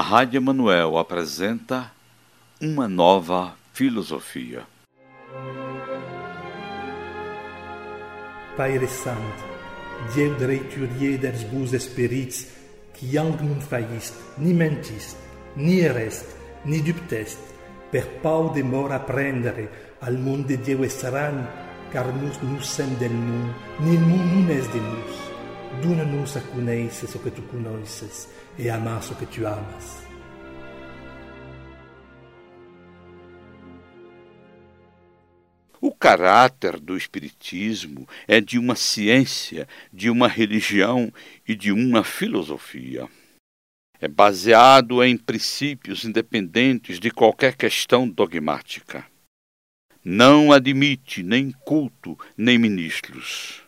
[0.00, 1.92] A Rádio Emanuel apresenta
[2.58, 4.62] uma nova filosofia.
[8.56, 9.44] Pai Santo,
[10.14, 12.46] Deus dreiturier des bons espíritos,
[12.94, 15.18] que algum faíste, ni mentiste,
[15.54, 17.42] ni ereste, ni dubteste,
[17.92, 19.68] per pau de mor apprendere
[20.00, 21.46] al mundo de Deus estarán,
[21.92, 25.29] car nus nus sem del mundo, il mundo non es de nus.
[25.78, 28.28] Duna-nos a conheces o que tu conheces,
[28.58, 30.02] e amas o que tu amas.
[35.80, 41.10] O caráter do Espiritismo é de uma ciência, de uma religião
[41.46, 43.08] e de uma filosofia.
[44.00, 49.06] É baseado em princípios independentes de qualquer questão dogmática.
[50.04, 53.62] Não admite nem culto nem ministros.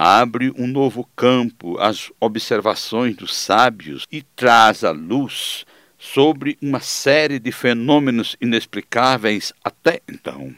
[0.00, 5.66] Abre um novo campo às observações dos sábios e traz a luz
[5.98, 10.54] sobre uma série de fenômenos inexplicáveis até então.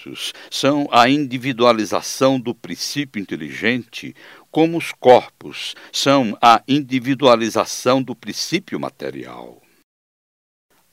[0.00, 4.14] Espíritos são a individualização do princípio inteligente,
[4.50, 9.60] como os corpos são a individualização do princípio material.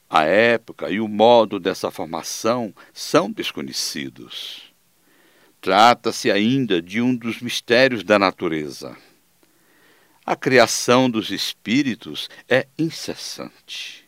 [0.10, 4.74] A época e o modo dessa formação são desconhecidos.
[5.60, 8.96] Trata-se ainda de um dos mistérios da natureza.
[10.26, 14.08] A criação dos espíritos é incessante.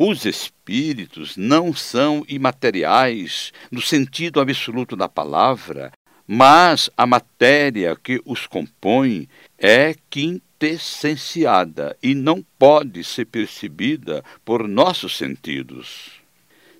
[0.00, 5.90] Os espíritos não são imateriais no sentido absoluto da palavra,
[6.24, 9.28] mas a matéria que os compõe
[9.58, 16.12] é quintessenciada e não pode ser percebida por nossos sentidos.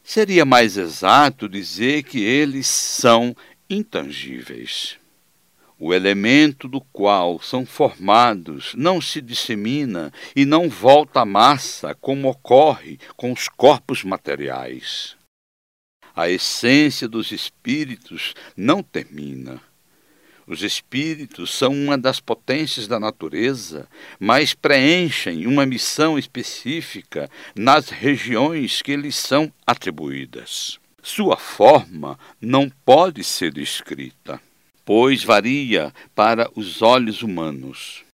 [0.04, 3.34] Seria mais exato dizer que eles são
[3.68, 4.96] intangíveis.
[5.80, 12.28] O elemento do qual são formados não se dissemina e não volta à massa como
[12.28, 15.16] ocorre com os corpos materiais.
[16.16, 19.62] A essência dos espíritos não termina.
[20.48, 23.86] Os espíritos são uma das potências da natureza,
[24.18, 30.80] mas preenchem uma missão específica nas regiões que lhes são atribuídas.
[31.02, 34.40] Sua forma não pode ser descrita,
[34.88, 38.06] pois varia para os olhos humanos.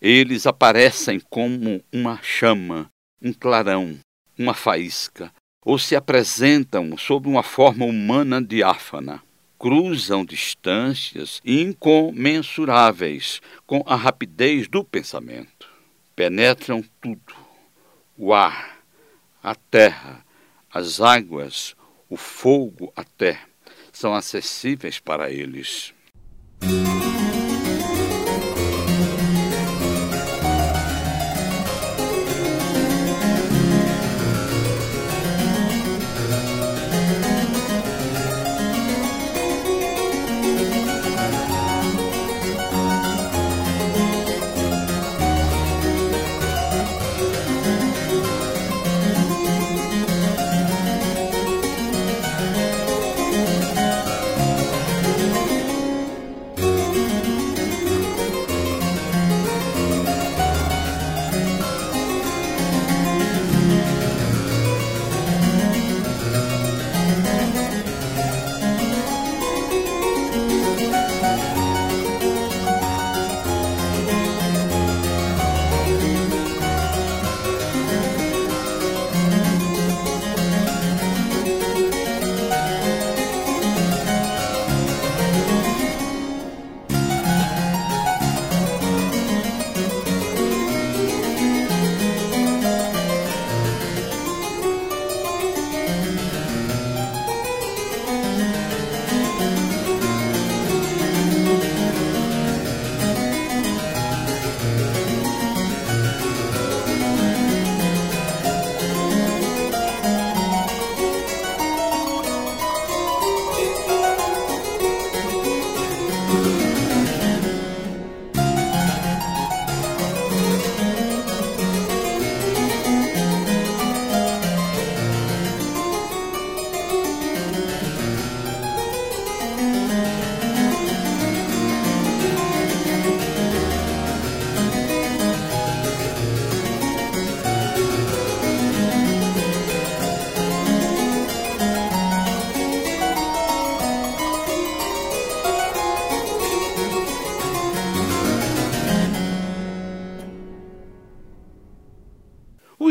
[0.00, 2.90] Eles aparecem como uma chama,
[3.20, 3.98] um clarão,
[4.38, 5.30] uma faísca,
[5.62, 9.22] ou se apresentam sob uma forma humana diáfana
[9.58, 15.68] cruzam distâncias incomensuráveis com a rapidez do pensamento.
[16.14, 17.34] Penetram tudo:
[18.16, 18.78] o ar,
[19.42, 20.24] a terra,
[20.72, 21.76] as águas,
[22.08, 23.38] o fogo até,
[23.92, 25.94] são acessíveis para eles.
[26.60, 26.95] Thank you.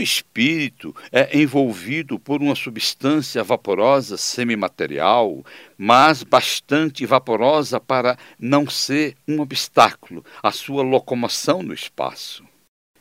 [0.06, 5.44] Espírito é envolvido por uma substância vaporosa semimaterial,
[5.78, 12.46] mas bastante vaporosa para não ser um obstáculo à sua locomoção no espaço.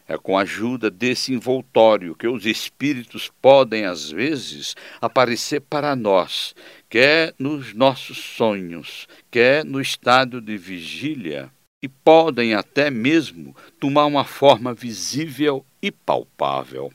[0.06, 6.54] É com a ajuda desse envoltório que os espíritos podem, às vezes, aparecer para nós,
[6.90, 11.50] quer nos nossos sonhos, quer no estado de vigília,
[11.84, 16.90] e podem até mesmo tomar uma forma visível e palpável.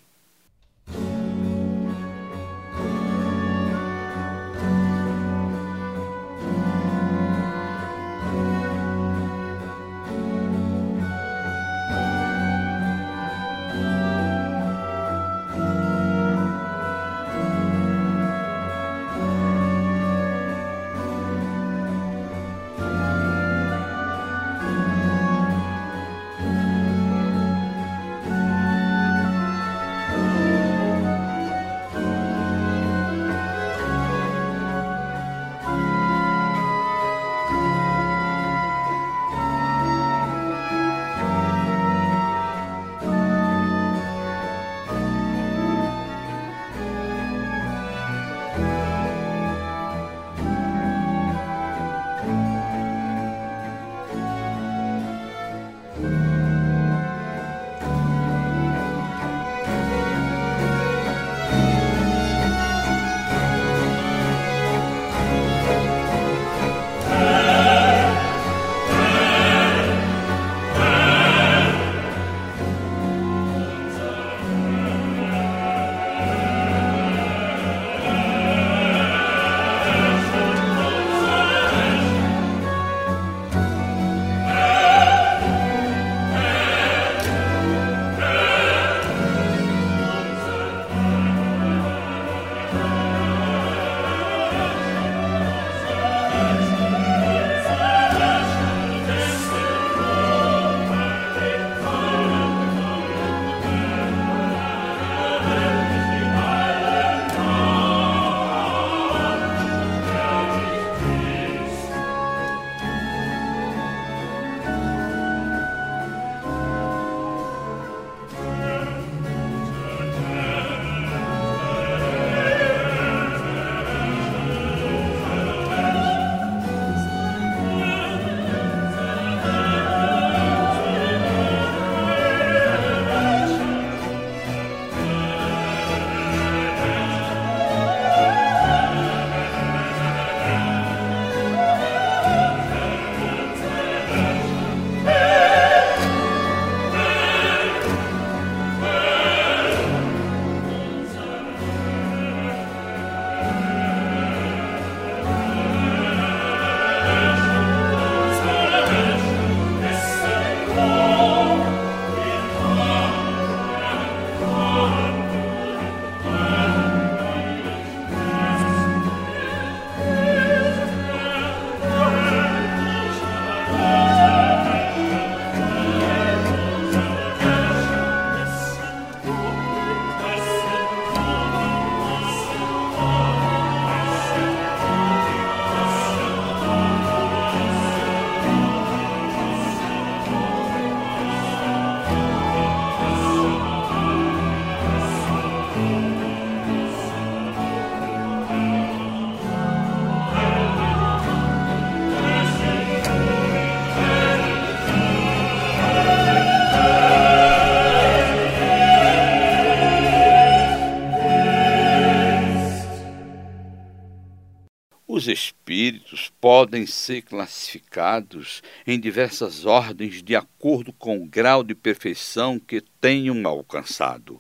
[215.11, 222.59] Os espíritos podem ser classificados em diversas ordens de acordo com o grau de perfeição
[222.59, 224.39] que tenham alcançado.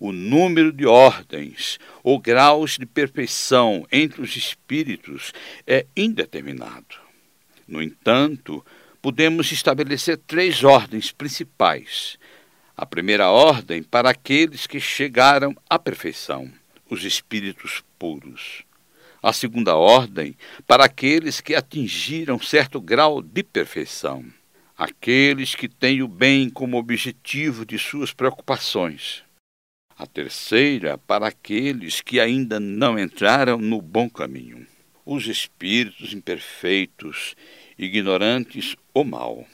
[0.00, 5.34] O número de ordens ou graus de perfeição entre os espíritos
[5.66, 6.96] é indeterminado.
[7.68, 8.64] No entanto,
[9.02, 12.18] podemos estabelecer três ordens principais.
[12.74, 16.50] A primeira ordem para aqueles que chegaram à perfeição,
[16.88, 18.65] os espíritos puros
[19.26, 20.36] a segunda ordem
[20.68, 24.24] para aqueles que atingiram certo grau de perfeição,
[24.78, 29.24] aqueles que têm o bem como objetivo de suas preocupações.
[29.98, 34.64] A terceira para aqueles que ainda não entraram no bom caminho,
[35.04, 37.34] os espíritos imperfeitos,
[37.76, 39.44] ignorantes ou mal.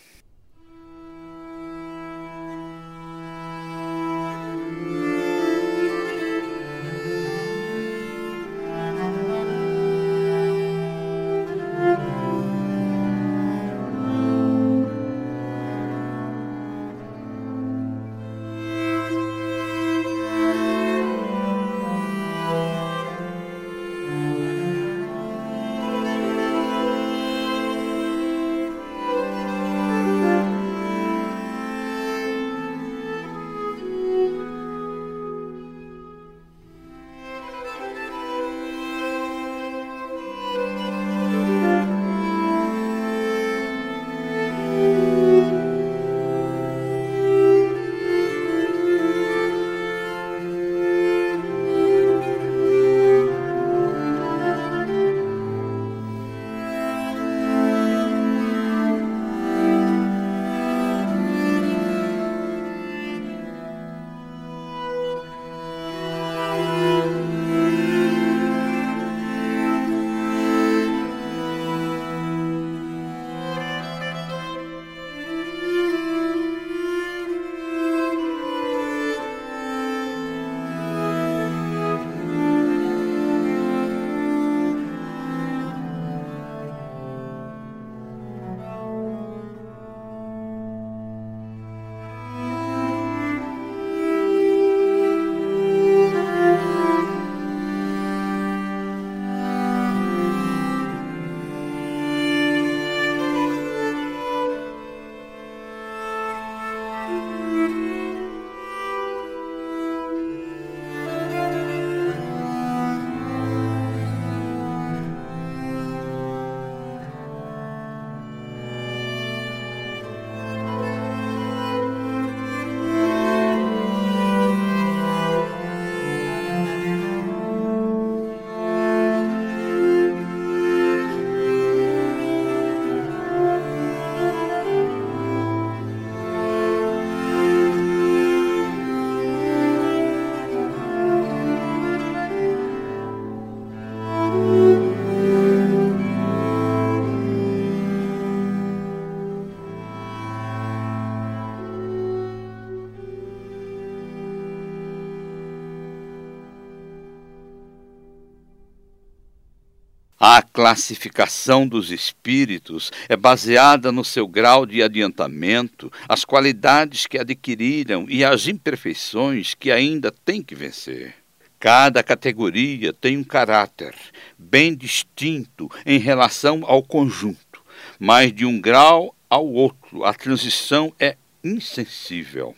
[160.24, 168.06] A classificação dos espíritos é baseada no seu grau de adiantamento, as qualidades que adquiriram
[168.08, 171.16] e as imperfeições que ainda têm que vencer.
[171.58, 173.96] Cada categoria tem um caráter
[174.38, 177.60] bem distinto em relação ao conjunto,
[177.98, 182.54] mas de um grau ao outro a transição é insensível.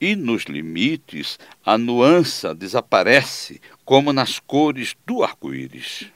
[0.00, 6.08] E nos limites, a nuance desaparece, como nas cores do arco-íris.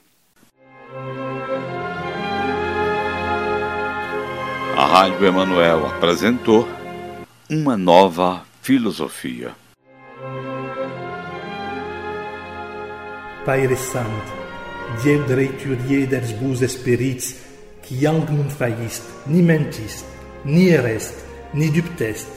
[4.77, 6.67] A Rádio Emanuel apresentou
[7.49, 9.55] uma nova filosofia.
[13.45, 14.33] Pai Santo,
[15.03, 17.35] Deus dreiturier des bus espirits,
[17.85, 20.05] qui ang nun faillist, ni mentist,
[20.43, 21.23] ni erest,
[21.53, 22.27] ni dubtest,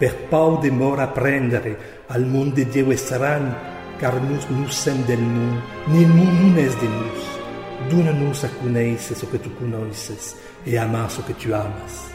[0.00, 1.76] per pau de mort apprendere
[2.08, 3.52] al monde de Dieu estran,
[4.00, 7.33] car nous nous sem del monde, ni nun es de nous.
[7.90, 12.13] Dona-nos a conhecer o que tu conheces e amar o que tu amas.